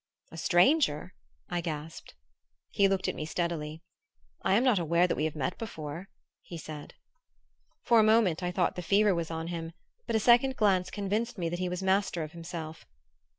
[0.31, 1.13] "A stranger?"
[1.47, 2.15] I gasped.
[2.71, 3.83] He looked at me steadily.
[4.41, 6.09] "I am not aware that we have met before,"
[6.41, 6.95] he said.
[7.83, 9.73] For a moment I thought the fever was on him;
[10.07, 12.87] but a second glance convinced me that he was master of himself.